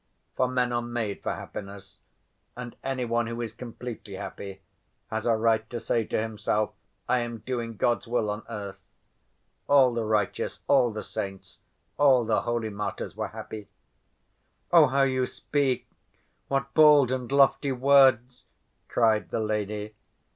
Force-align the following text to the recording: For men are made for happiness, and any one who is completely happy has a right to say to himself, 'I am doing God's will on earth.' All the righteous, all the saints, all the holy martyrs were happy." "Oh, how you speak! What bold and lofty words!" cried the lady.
For 0.35 0.47
men 0.47 0.71
are 0.73 0.81
made 0.81 1.21
for 1.21 1.33
happiness, 1.35 1.99
and 2.55 2.75
any 2.83 3.05
one 3.05 3.27
who 3.27 3.39
is 3.39 3.53
completely 3.53 4.15
happy 4.15 4.63
has 5.11 5.27
a 5.27 5.35
right 5.35 5.69
to 5.69 5.79
say 5.79 6.05
to 6.05 6.19
himself, 6.19 6.71
'I 7.07 7.19
am 7.19 7.37
doing 7.45 7.77
God's 7.77 8.07
will 8.07 8.31
on 8.31 8.41
earth.' 8.49 8.83
All 9.67 9.93
the 9.93 10.03
righteous, 10.03 10.61
all 10.67 10.89
the 10.91 11.03
saints, 11.03 11.59
all 11.99 12.25
the 12.25 12.41
holy 12.41 12.69
martyrs 12.69 13.15
were 13.15 13.27
happy." 13.27 13.69
"Oh, 14.73 14.87
how 14.87 15.03
you 15.03 15.27
speak! 15.27 15.87
What 16.47 16.73
bold 16.73 17.11
and 17.11 17.31
lofty 17.31 17.71
words!" 17.71 18.47
cried 18.87 19.29
the 19.29 19.39
lady. 19.39 19.93